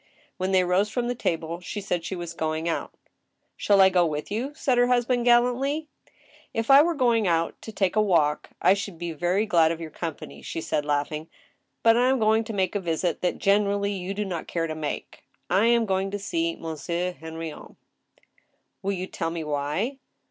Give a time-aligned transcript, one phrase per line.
[0.37, 2.91] When they rose from the table, she said she was going out"
[3.55, 5.89] Shall I go with you?" said her husband, gallantly."
[6.55, 9.79] If I were going out to take a walk, I should be very glad of
[9.79, 11.27] your company," she said, laughing;"
[11.83, 13.45] but I am going to make a THE JUDGMENT OF GOD.
[13.45, 15.23] 171 visit that generally you da not care to make.
[15.51, 16.57] I am going to sjbc.
[16.59, 17.75] Monsieur Henrion." •*
[18.81, 19.99] Will you tell me why